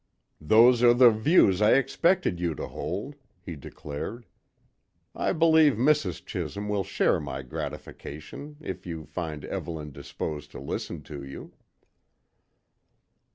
"Those 0.41 0.81
are 0.81 0.95
the 0.95 1.11
views 1.11 1.61
I 1.61 1.73
expected 1.73 2.39
you 2.39 2.55
to 2.55 2.65
hold," 2.67 3.13
he 3.39 3.55
declared. 3.55 4.25
"I 5.13 5.31
believe 5.31 5.73
Mrs. 5.73 6.25
Chisholm 6.25 6.67
will 6.67 6.83
share 6.83 7.19
my 7.19 7.43
gratification 7.43 8.57
if 8.61 8.87
you 8.87 9.05
find 9.05 9.45
Evelyn 9.45 9.91
disposed 9.91 10.49
to 10.53 10.59
listen 10.59 11.03
to 11.03 11.23
you." 11.23 11.53